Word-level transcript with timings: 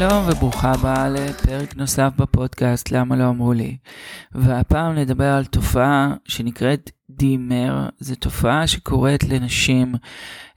שלום 0.00 0.24
וברוכה 0.28 0.72
הבאה 0.72 1.08
לפרק 1.08 1.76
נוסף 1.76 2.12
בפודקאסט 2.16 2.90
למה 2.90 3.16
לא 3.16 3.28
אמרו 3.28 3.52
לי. 3.52 3.76
והפעם 4.32 4.94
נדבר 4.94 5.32
על 5.32 5.44
תופעה 5.44 6.14
שנקראת 6.28 6.90
דימר, 7.10 7.88
זו 7.98 8.14
תופעה 8.14 8.66
שקורית 8.66 9.24
לנשים 9.24 9.94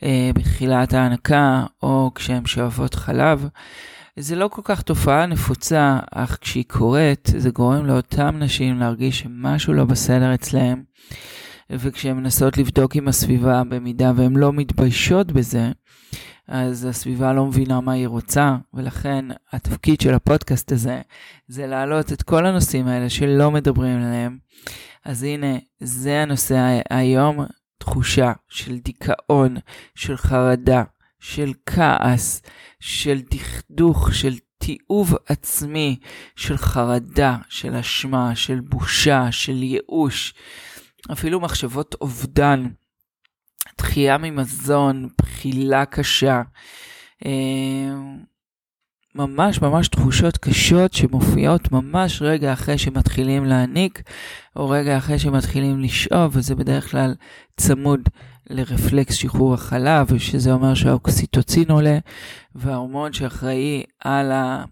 אה, 0.03 0.31
בתחילת 0.35 0.93
ההנקה 0.93 1.65
או 1.83 2.11
כשהן 2.15 2.45
שואבות 2.45 2.95
חלב. 2.95 3.47
זה 4.19 4.35
לא 4.35 4.47
כל 4.47 4.61
כך 4.65 4.81
תופעה 4.81 5.25
נפוצה, 5.25 5.99
אך 6.11 6.37
כשהיא 6.41 6.65
קורית 6.67 7.29
זה 7.37 7.49
גורם 7.49 7.85
לאותן 7.85 8.43
נשים 8.43 8.79
להרגיש 8.79 9.19
שמשהו 9.19 9.73
לא 9.73 9.85
בסדר 9.85 10.33
אצלהן. 10.33 10.83
וכשהן 11.69 12.17
מנסות 12.17 12.57
לבדוק 12.57 12.95
עם 12.95 13.07
הסביבה 13.07 13.63
במידה 13.63 14.11
והן 14.15 14.35
לא 14.35 14.53
מתביישות 14.53 15.31
בזה, 15.31 15.71
אז 16.47 16.85
הסביבה 16.85 17.33
לא 17.33 17.45
מבינה 17.45 17.81
מה 17.81 17.91
היא 17.91 18.07
רוצה, 18.07 18.55
ולכן 18.73 19.25
התפקיד 19.51 20.01
של 20.01 20.13
הפודקאסט 20.13 20.71
הזה 20.71 21.01
זה 21.47 21.67
להעלות 21.67 22.13
את 22.13 22.23
כל 22.23 22.45
הנושאים 22.45 22.87
האלה 22.87 23.09
שלא 23.09 23.51
מדברים 23.51 23.97
עליהם. 23.97 24.37
אז 25.05 25.23
הנה, 25.23 25.57
זה 25.79 26.21
הנושא 26.21 26.81
היום, 26.89 27.45
תחושה 27.77 28.33
של 28.49 28.77
דיכאון, 28.77 29.55
של 29.95 30.17
חרדה, 30.17 30.83
של 31.19 31.53
כעס, 31.65 32.41
של 32.79 33.21
דכדוך, 33.31 34.13
של 34.13 34.33
תיעוב 34.57 35.15
עצמי, 35.27 35.99
של 36.35 36.57
חרדה, 36.57 37.37
של 37.49 37.75
אשמה, 37.75 38.35
של 38.35 38.59
בושה, 38.59 39.31
של 39.31 39.63
ייאוש, 39.63 40.33
אפילו 41.11 41.39
מחשבות 41.39 41.95
אובדן. 42.01 42.65
דחייה 43.77 44.17
ממזון, 44.17 45.09
בחילה 45.17 45.85
קשה, 45.85 46.41
אה, 47.25 47.93
ממש 49.15 49.61
ממש 49.61 49.87
תחושות 49.87 50.37
קשות 50.37 50.93
שמופיעות 50.93 51.71
ממש 51.71 52.21
רגע 52.21 52.53
אחרי 52.53 52.77
שמתחילים 52.77 53.45
להעניק, 53.45 54.01
או 54.55 54.69
רגע 54.69 54.97
אחרי 54.97 55.19
שמתחילים 55.19 55.79
לשאוב, 55.79 56.37
וזה 56.37 56.55
בדרך 56.55 56.91
כלל 56.91 57.15
צמוד 57.57 57.99
לרפלקס 58.49 59.15
שחרור 59.15 59.53
החלב, 59.53 60.17
שזה 60.17 60.51
אומר 60.51 60.73
שהאוקסיטוצין 60.73 61.71
עולה, 61.71 61.97
וההורמון 62.55 63.13
שאחראי 63.13 63.83
על, 63.99 64.31
ה... 64.31 64.63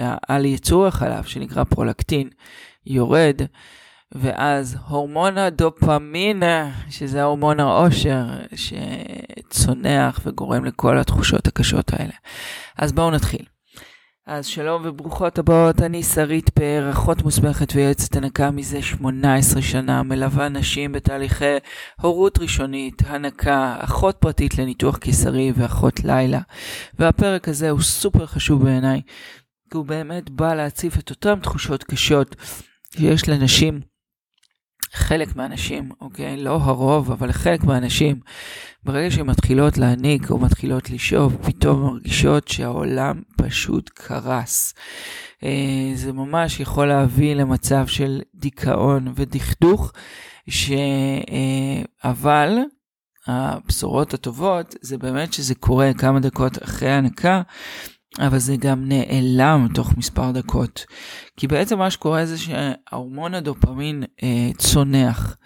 אה, 0.00 0.16
על 0.28 0.44
ייצור 0.44 0.86
החלב, 0.86 1.24
שנקרא 1.24 1.64
פרולקטין, 1.64 2.28
יורד. 2.86 3.42
ואז 4.14 4.76
הורמון 4.88 5.38
הדופמין, 5.38 6.42
שזה 6.90 7.22
הורמון 7.22 7.60
העושר, 7.60 8.24
שצונח 8.54 10.20
וגורם 10.24 10.64
לכל 10.64 10.98
התחושות 10.98 11.46
הקשות 11.46 11.92
האלה. 11.92 12.14
אז 12.78 12.92
בואו 12.92 13.10
נתחיל. 13.10 13.44
אז 14.26 14.46
שלום 14.46 14.82
וברוכות 14.84 15.38
הבאות, 15.38 15.82
אני 15.82 16.02
שרית 16.02 16.50
פאר, 16.50 16.90
אחות 16.90 17.22
מוסמכת 17.22 17.72
ויועצת 17.74 18.16
הנקה 18.16 18.50
מזה 18.50 18.82
18 18.82 19.62
שנה, 19.62 20.02
מלווה 20.02 20.48
נשים 20.48 20.92
בתהליכי 20.92 21.56
הורות 22.00 22.38
ראשונית, 22.38 23.02
הנקה, 23.06 23.76
אחות 23.78 24.16
פרטית 24.16 24.58
לניתוח 24.58 24.96
קיסרי 24.96 25.52
ואחות 25.56 26.04
לילה. 26.04 26.40
והפרק 26.98 27.48
הזה 27.48 27.70
הוא 27.70 27.80
סופר 27.80 28.26
חשוב 28.26 28.64
בעיניי, 28.64 29.00
כי 29.70 29.76
הוא 29.76 29.86
באמת 29.86 30.30
בא 30.30 30.54
להציף 30.54 30.98
את 30.98 31.10
אותן 31.10 31.40
תחושות 31.40 31.84
קשות 31.84 32.36
שיש 32.96 33.28
לנשים 33.28 33.80
חלק 34.92 35.36
מהנשים, 35.36 35.90
אוקיי? 36.00 36.36
לא 36.36 36.50
הרוב, 36.50 37.10
אבל 37.10 37.32
חלק 37.32 37.64
מהנשים, 37.64 38.20
ברגע 38.84 39.10
שהן 39.10 39.26
מתחילות 39.26 39.78
להעניק 39.78 40.30
או 40.30 40.38
מתחילות 40.38 40.90
לשאוב, 40.90 41.36
פתאום 41.42 41.82
מרגישות 41.82 42.48
שהעולם 42.48 43.22
פשוט 43.36 43.90
קרס. 43.94 44.74
אה, 45.44 45.92
זה 45.94 46.12
ממש 46.12 46.60
יכול 46.60 46.86
להביא 46.86 47.34
למצב 47.34 47.86
של 47.86 48.20
דיכאון 48.34 49.12
ודכדוך, 49.14 49.92
ש... 50.48 50.70
אה, 51.30 52.10
אבל 52.10 52.58
הבשורות 53.26 54.14
הטובות 54.14 54.74
זה 54.80 54.98
באמת 54.98 55.32
שזה 55.32 55.54
קורה 55.54 55.90
כמה 55.98 56.20
דקות 56.20 56.62
אחרי 56.62 56.90
הנקה. 56.90 57.42
אבל 58.18 58.38
זה 58.38 58.56
גם 58.56 58.88
נעלם 58.88 59.68
תוך 59.74 59.96
מספר 59.96 60.30
דקות. 60.30 60.84
כי 61.36 61.46
בעצם 61.46 61.78
מה 61.78 61.90
שקורה 61.90 62.26
זה 62.26 62.38
שההורמון 62.38 63.34
הדופמין 63.34 64.02
אה, 64.22 64.50
צונח. 64.58 65.36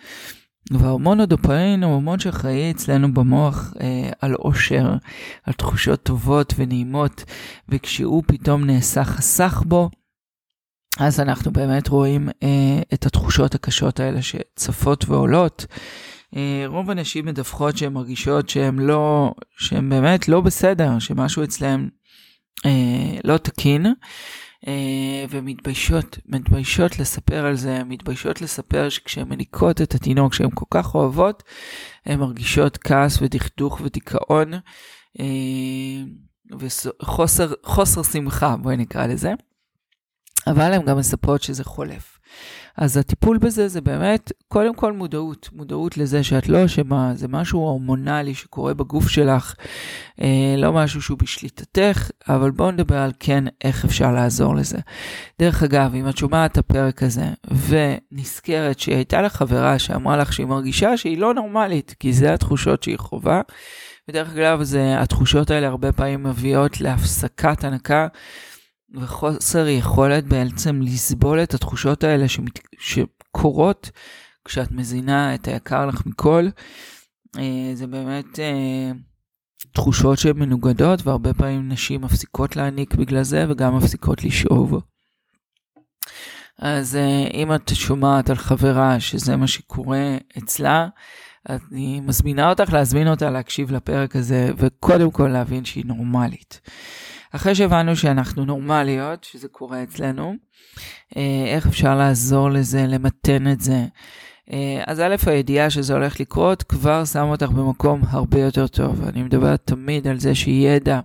וההורמון 0.70 1.20
הדופמין 1.20 1.84
הוא 1.84 1.92
הורמון 1.92 2.18
שאחראי 2.18 2.70
אצלנו 2.70 3.14
במוח 3.14 3.74
אה, 3.80 4.10
על 4.20 4.32
עושר, 4.34 4.94
על 5.44 5.52
תחושות 5.52 6.02
טובות 6.02 6.54
ונעימות, 6.56 7.24
וכשהוא 7.68 8.22
פתאום 8.26 8.64
נעשה 8.64 9.04
חסך 9.04 9.62
בו, 9.66 9.90
אז 10.98 11.20
אנחנו 11.20 11.52
באמת 11.52 11.88
רואים 11.88 12.28
אה, 12.42 12.82
את 12.94 13.06
התחושות 13.06 13.54
הקשות 13.54 14.00
האלה 14.00 14.22
שצפות 14.22 15.04
ועולות. 15.08 15.66
אה, 16.36 16.64
רוב 16.66 16.90
הנשים 16.90 17.26
מדווחות 17.26 17.76
שהן 17.76 17.92
מרגישות 17.92 18.48
שהן 18.48 18.78
לא, 18.78 19.34
שהן 19.58 19.88
באמת 19.88 20.28
לא 20.28 20.40
בסדר, 20.40 20.98
שמשהו 20.98 21.44
אצלהן 21.44 21.88
אה, 22.66 23.18
לא 23.24 23.38
תקין, 23.38 23.86
אה, 24.68 25.24
ומתביישות, 25.30 26.18
מתביישות 26.26 26.98
לספר 26.98 27.46
על 27.46 27.56
זה, 27.56 27.84
מתביישות 27.84 28.42
לספר 28.42 28.88
שכשהן 28.88 29.28
מניקות 29.28 29.82
את 29.82 29.94
התינוק 29.94 30.34
שהן 30.34 30.50
כל 30.54 30.64
כך 30.70 30.94
אוהבות, 30.94 31.42
הן 32.06 32.18
מרגישות 32.18 32.78
כעס 32.78 33.22
ודכדוך 33.22 33.80
ודיכאון, 33.84 34.54
אה, 35.20 35.24
וחוסר 36.58 38.02
שמחה, 38.02 38.56
בואי 38.56 38.76
נקרא 38.76 39.06
לזה. 39.06 39.32
אבל 40.46 40.72
הן 40.72 40.84
גם 40.84 40.98
מספרות 40.98 41.42
שזה 41.42 41.64
חולף. 41.64 42.19
אז 42.80 42.96
הטיפול 42.96 43.38
בזה 43.38 43.68
זה 43.68 43.80
באמת, 43.80 44.32
קודם 44.48 44.74
כל 44.74 44.92
מודעות, 44.92 45.48
מודעות 45.52 45.96
לזה 45.96 46.22
שאת 46.22 46.48
לא 46.48 46.64
אשמה, 46.64 47.12
זה 47.14 47.28
משהו 47.28 47.58
הורמונלי 47.58 48.34
שקורה 48.34 48.74
בגוף 48.74 49.08
שלך, 49.08 49.54
אה, 50.20 50.54
לא 50.56 50.72
משהו 50.72 51.02
שהוא 51.02 51.18
בשליטתך, 51.18 52.10
אבל 52.28 52.50
בואו 52.50 52.70
נדבר 52.70 52.96
על 52.96 53.12
כן 53.20 53.44
איך 53.64 53.84
אפשר 53.84 54.12
לעזור 54.12 54.54
לזה. 54.54 54.78
דרך 55.38 55.62
אגב, 55.62 55.94
אם 55.94 56.08
את 56.08 56.16
שומעת 56.16 56.52
את 56.52 56.58
הפרק 56.58 57.02
הזה 57.02 57.26
ונזכרת 57.68 58.78
שהיא 58.78 58.94
הייתה 58.94 59.22
לך 59.22 59.36
חברה 59.36 59.78
שאמרה 59.78 60.16
לך 60.16 60.32
שהיא 60.32 60.46
מרגישה 60.46 60.96
שהיא 60.96 61.18
לא 61.18 61.34
נורמלית, 61.34 61.94
כי 62.00 62.12
זה 62.12 62.34
התחושות 62.34 62.82
שהיא 62.82 62.98
חווה, 62.98 63.40
ודרך 64.08 64.32
אגב, 64.36 64.62
זה, 64.62 65.00
התחושות 65.00 65.50
האלה 65.50 65.66
הרבה 65.66 65.92
פעמים 65.92 66.22
מביאות 66.22 66.80
להפסקת 66.80 67.64
הנקה. 67.64 68.06
וחוסר 68.94 69.68
יכולת 69.68 70.24
בעצם 70.24 70.82
לסבול 70.82 71.42
את 71.42 71.54
התחושות 71.54 72.04
האלה 72.04 72.28
שמת... 72.28 72.58
שקורות 72.78 73.90
כשאת 74.44 74.72
מזינה 74.72 75.34
את 75.34 75.48
היקר 75.48 75.86
לך 75.86 76.06
מכל. 76.06 76.48
אה, 77.38 77.70
זה 77.74 77.86
באמת 77.86 78.38
אה, 78.38 78.90
תחושות 79.72 80.18
שהן 80.18 80.38
מנוגדות 80.38 81.06
והרבה 81.06 81.34
פעמים 81.34 81.68
נשים 81.68 82.00
מפסיקות 82.00 82.56
להעניק 82.56 82.94
בגלל 82.94 83.22
זה 83.22 83.46
וגם 83.48 83.76
מפסיקות 83.76 84.24
לשאוב. 84.24 84.80
אז 86.58 86.96
אה, 86.96 87.28
אם 87.34 87.54
את 87.54 87.70
שומעת 87.74 88.30
על 88.30 88.36
חברה 88.36 89.00
שזה 89.00 89.36
מה 89.36 89.46
שקורה 89.46 90.16
אצלה, 90.38 90.88
אני 91.48 92.00
מזמינה 92.00 92.50
אותך 92.50 92.72
להזמין 92.72 93.08
אותה 93.08 93.30
להקשיב 93.30 93.70
לפרק 93.70 94.16
הזה 94.16 94.50
וקודם 94.56 95.10
כל 95.10 95.28
להבין 95.28 95.64
שהיא 95.64 95.84
נורמלית. 95.86 96.60
אחרי 97.30 97.54
שהבנו 97.54 97.96
שאנחנו 97.96 98.44
נורמליות, 98.44 99.24
שזה 99.24 99.48
קורה 99.48 99.82
אצלנו, 99.82 100.34
אה, 101.16 101.44
איך 101.46 101.66
אפשר 101.66 101.94
לעזור 101.94 102.50
לזה, 102.50 102.86
למתן 102.86 103.52
את 103.52 103.60
זה. 103.60 103.84
אה, 104.52 104.82
אז 104.86 105.00
א', 105.00 105.16
הידיעה 105.26 105.70
שזה 105.70 105.92
הולך 105.92 106.20
לקרות 106.20 106.62
כבר 106.62 107.04
שם 107.04 107.26
אותך 107.28 107.48
במקום 107.48 108.02
הרבה 108.08 108.40
יותר 108.40 108.66
טוב. 108.66 109.08
אני 109.08 109.22
מדברת 109.22 109.60
תמיד 109.64 110.08
על 110.08 110.20
זה 110.20 110.34
שידע 110.34 111.00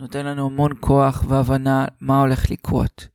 נותן 0.00 0.26
לנו 0.26 0.46
המון 0.46 0.72
כוח 0.80 1.24
והבנה 1.28 1.86
מה 2.00 2.20
הולך 2.20 2.50
לקרות. 2.50 3.08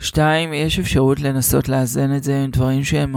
שתיים, 0.00 0.52
יש 0.52 0.78
אפשרות 0.78 1.20
לנסות 1.20 1.68
לאזן 1.68 2.16
את 2.16 2.22
זה 2.22 2.42
עם 2.44 2.50
דברים 2.50 2.84
שהם 2.84 3.14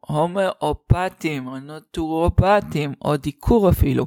הומאופטיים 0.00 1.46
או 1.46 1.58
נוטורופטיים 1.58 2.92
או 3.02 3.16
דיקור 3.16 3.70
אפילו. 3.70 4.06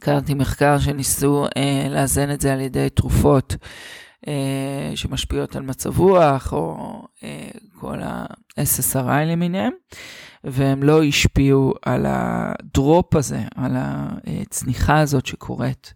קראתי 0.00 0.34
מחקר 0.34 0.78
שניסו 0.78 1.46
אה, 1.56 1.86
לאזן 1.90 2.30
את 2.30 2.40
זה 2.40 2.52
על 2.52 2.60
ידי 2.60 2.90
תרופות 2.90 3.56
אה, 4.28 4.92
שמשפיעות 4.94 5.56
על 5.56 5.62
מצב 5.62 5.98
רוח, 5.98 6.52
או 6.52 6.76
אה, 7.22 7.48
כל 7.74 8.02
ה-SSRI 8.02 9.24
למיניהם, 9.26 9.72
והם 10.44 10.82
לא 10.82 11.02
השפיעו 11.02 11.74
על 11.82 12.06
הדרופ 12.08 13.16
הזה, 13.16 13.40
על 13.54 13.72
הצניחה 13.76 15.00
הזאת 15.00 15.26
שקורית. 15.26 15.94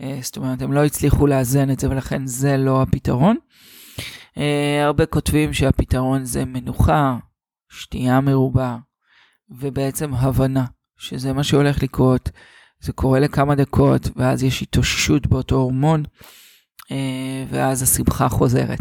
אה, 0.00 0.18
זאת 0.22 0.36
אומרת, 0.36 0.62
הם 0.62 0.72
לא 0.72 0.84
הצליחו 0.84 1.26
לאזן 1.26 1.70
את 1.70 1.80
זה, 1.80 1.90
ולכן 1.90 2.26
זה 2.26 2.56
לא 2.56 2.82
הפתרון. 2.82 3.36
אה, 4.38 4.84
הרבה 4.84 5.06
כותבים 5.06 5.52
שהפתרון 5.52 6.24
זה 6.24 6.44
מנוחה, 6.44 7.16
שתייה 7.68 8.20
מרובה, 8.20 8.76
ובעצם 9.50 10.14
הבנה 10.14 10.64
שזה 10.98 11.32
מה 11.32 11.44
שהולך 11.44 11.82
לקרות. 11.82 12.30
זה 12.86 12.92
קורה 12.92 13.20
לכמה 13.20 13.54
דקות, 13.54 14.08
ואז 14.16 14.42
יש 14.42 14.62
התאוששות 14.62 15.26
באותו 15.26 15.54
הורמון, 15.54 16.02
ואז 17.50 17.82
השמחה 17.82 18.28
חוזרת. 18.28 18.78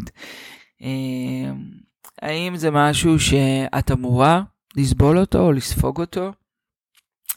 האם 2.21 2.57
זה 2.57 2.71
משהו 2.71 3.19
שאת 3.19 3.91
אמורה 3.91 4.41
לסבול 4.75 5.17
אותו 5.17 5.39
או 5.39 5.51
לספוג 5.51 6.01
אותו? 6.01 6.31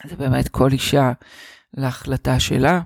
זה 0.07 0.15
באמת 0.15 0.47
כל 0.47 0.71
אישה 0.71 1.11
להחלטה 1.73 2.39
שלה. 2.39 2.81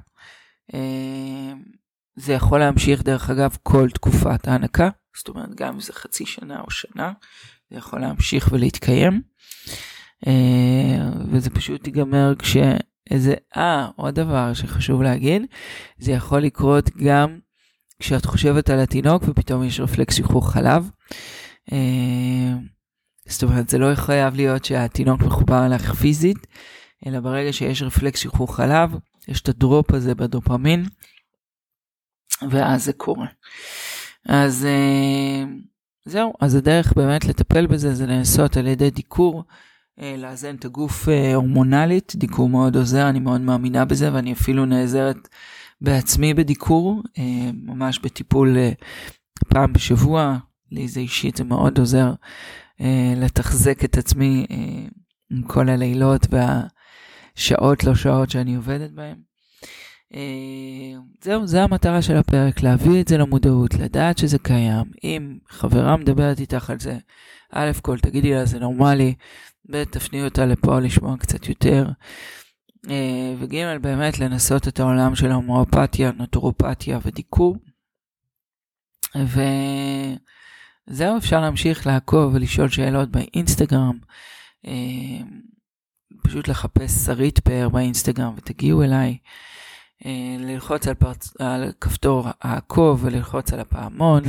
זה 2.15 2.33
יכול 2.33 2.59
להמשיך 2.59 3.03
דרך 3.03 3.29
אגב 3.29 3.57
כל 3.63 3.89
תקופת 3.89 4.47
ההנקה, 4.47 4.89
זאת 5.17 5.29
אומרת 5.29 5.55
גם 5.55 5.73
אם 5.73 5.79
זה 5.79 5.93
חצי 5.93 6.25
שנה 6.25 6.61
או 6.61 6.71
שנה, 6.71 7.11
זה 7.71 7.77
יכול 7.77 7.99
להמשיך 7.99 8.49
ולהתקיים. 8.51 9.21
אה, 10.27 11.09
וזה 11.31 11.49
פשוט 11.49 11.87
ייגמר 11.87 12.33
כשאיזה, 13.05 13.33
אה, 13.57 13.87
עוד 13.95 14.15
דבר 14.15 14.53
שחשוב 14.53 15.01
להגיד, 15.01 15.41
זה 15.97 16.11
יכול 16.11 16.39
לקרות 16.39 16.89
גם 16.89 17.39
כשאת 17.99 18.25
חושבת 18.25 18.69
על 18.69 18.79
התינוק 18.79 19.23
ופתאום 19.27 19.63
יש 19.63 19.79
רפלקס 19.79 20.15
שחרור 20.15 20.51
חלב. 20.51 20.89
אה, 21.71 22.53
זאת 23.25 23.43
אומרת, 23.43 23.69
זה 23.69 23.77
לא 23.77 23.95
חייב 23.95 24.35
להיות 24.35 24.65
שהתינוק 24.65 25.21
מחובר 25.21 25.65
אליך 25.65 25.93
פיזית, 25.93 26.47
אלא 27.07 27.19
ברגע 27.19 27.53
שיש 27.53 27.81
רפלקס 27.81 28.19
שחרור 28.19 28.55
חלב, 28.55 28.91
יש 29.27 29.41
את 29.41 29.49
הדרופ 29.49 29.93
הזה 29.93 30.15
בדופמין, 30.15 30.85
ואז 32.49 32.85
זה 32.85 32.93
קורה. 32.93 33.27
אז 34.25 34.65
אה, 34.65 35.43
זהו, 36.05 36.33
אז 36.39 36.55
הדרך 36.55 36.93
באמת 36.93 37.25
לטפל 37.25 37.67
בזה 37.67 37.95
זה 37.95 38.05
לנסות 38.05 38.57
על 38.57 38.67
ידי 38.67 38.89
דיקור, 38.89 39.43
לאזן 39.97 40.55
את 40.55 40.65
הגוף 40.65 41.09
אה, 41.09 41.35
הורמונלית, 41.35 42.13
דיקור 42.15 42.49
מאוד 42.49 42.75
עוזר, 42.75 43.09
אני 43.09 43.19
מאוד 43.19 43.41
מאמינה 43.41 43.85
בזה 43.85 44.13
ואני 44.13 44.33
אפילו 44.33 44.65
נעזרת 44.65 45.27
בעצמי 45.81 46.33
בדיקור, 46.33 47.03
ממש 47.53 47.99
בטיפול 47.99 48.57
פעם 49.47 49.73
בשבוע, 49.73 50.37
לי 50.71 50.87
זה 50.87 50.99
אישית 50.99 51.35
זה 51.35 51.43
מאוד 51.43 51.79
עוזר 51.79 52.13
לתחזק 53.15 53.83
את 53.83 53.97
עצמי 53.97 54.45
עם 55.31 55.41
כל 55.41 55.69
הלילות 55.69 56.27
והשעות 56.29 57.83
לא 57.83 57.95
שעות 57.95 58.29
שאני 58.29 58.55
עובדת. 58.55 58.91
אה, 60.13 60.99
זהו, 61.21 61.47
זה 61.47 61.63
המטרה 61.63 62.01
של 62.01 62.17
הפרק, 62.17 62.63
להביא 62.63 63.01
את 63.01 63.07
זה 63.07 63.17
למודעות, 63.17 63.73
לדעת 63.73 64.17
שזה 64.17 64.39
קיים. 64.39 64.85
אם 65.03 65.37
חברה 65.49 65.97
מדברת 65.97 66.39
איתך 66.39 66.69
על 66.69 66.79
זה, 66.79 66.97
א' 67.51 67.71
כל 67.81 67.99
תגידי 67.99 68.33
לה 68.33 68.45
זה 68.45 68.59
נורמלי, 68.59 69.13
ב' 69.71 69.83
תפני 69.83 70.25
אותה 70.25 70.45
לפה 70.45 70.79
לשמוע 70.79 71.17
קצת 71.17 71.49
יותר, 71.49 71.87
אה, 72.89 73.35
וג' 73.39 73.77
באמת 73.81 74.19
לנסות 74.19 74.67
את 74.67 74.79
העולם 74.79 75.15
של 75.15 75.31
ההומואפתיה, 75.31 76.11
נוטורופתיה 76.17 76.99
ודיקור. 77.05 77.57
וזהו, 79.15 81.17
אפשר 81.17 81.41
להמשיך 81.41 81.87
לעקוב 81.87 82.35
ולשאול 82.35 82.69
שאלות 82.69 83.09
באינסטגרם. 83.09 83.97
אה, 84.67 85.25
פשוט 86.23 86.47
לחפש 86.47 87.05
שרית 87.05 87.39
פאר 87.39 87.69
באינסטגרם 87.69 88.33
ותגיעו 88.37 88.83
אליי. 88.83 89.17
אה, 90.05 90.35
ללחוץ 90.39 90.87
על, 90.87 90.93
פרצ... 90.93 91.33
על 91.39 91.71
כפתור 91.81 92.27
העקוב 92.41 93.03
וללחוץ 93.03 93.53
על 93.53 93.59
הפעמון. 93.59 94.23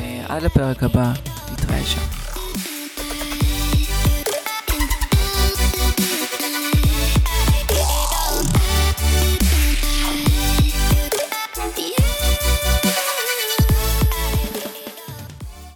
ועד 0.00 0.42
לפרק 0.42 0.82
הבא, 0.82 1.12
נתראה 1.52 1.84
שם. 1.84 2.19